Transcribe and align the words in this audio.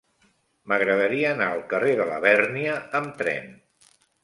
M'agradaria 0.71 1.27
anar 1.33 1.51
al 1.57 1.61
carrer 1.75 1.93
de 2.01 2.09
Labèrnia 2.15 2.81
amb 3.03 3.17
tren. 3.23 3.49